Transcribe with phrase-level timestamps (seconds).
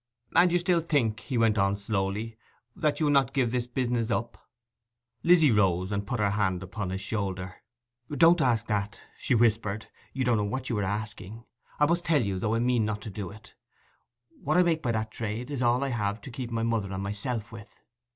[0.35, 2.35] 'And you still think,' he went on slowly,
[2.75, 4.49] 'that you will not give this business up?'
[5.21, 7.53] Lizzy rose, and put her hand upon his shoulder.
[8.09, 9.89] 'Don't ask that,' she whispered.
[10.11, 11.45] 'You don't know what you are asking.
[11.79, 13.53] I must tell you, though I meant not to do it.
[14.41, 17.03] What I make by that trade is all I have to keep my mother and
[17.03, 17.79] myself with.